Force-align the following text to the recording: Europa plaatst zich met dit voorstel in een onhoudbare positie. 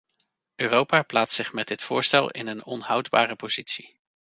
Europa 0.57 1.03
plaatst 1.03 1.35
zich 1.35 1.53
met 1.53 1.67
dit 1.67 1.81
voorstel 1.81 2.29
in 2.31 2.47
een 2.47 2.65
onhoudbare 2.65 3.35
positie. 3.35 3.99